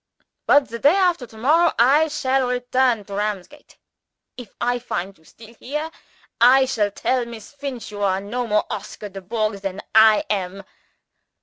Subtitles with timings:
[0.47, 3.77] But the day after to morrow, I shall return to Ramsgate.
[4.35, 5.91] If I find you still here,
[6.57, 10.63] I shall tell Miss Finch you are no more Oscar Dubourg than I am.